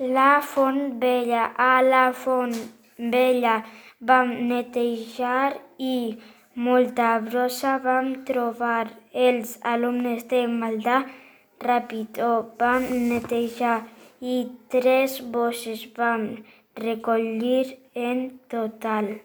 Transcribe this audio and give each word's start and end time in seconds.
La 0.00 0.40
font 0.40 1.00
vella, 1.00 1.52
A 1.56 1.82
la 1.82 2.12
font 2.12 2.52
vella 2.96 3.54
vam 4.00 4.28
netejar 4.46 5.56
i 5.78 6.16
molta 6.54 7.18
brossa 7.18 7.72
vam 7.82 8.12
trobar. 8.28 8.92
Els 9.12 9.58
alumnes 9.72 10.22
de 10.30 10.44
Maldà 10.46 11.00
Ràpitó 11.66 12.30
vam 12.60 12.86
netejar 13.08 13.80
i 14.20 14.36
tres 14.70 15.18
bosses 15.34 15.82
vam 15.98 16.28
recollir 16.76 17.66
en 17.94 18.38
total. 18.46 19.16